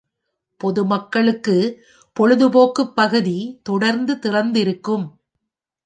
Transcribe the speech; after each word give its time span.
பொதுமக்களுக்கு 0.57 1.85
பொழுதுபோக்கு 2.13 2.93
பகுதி 2.93 3.59
தொடர்ந்து 3.63 4.13
திறந்திருக்கும். 4.13 5.05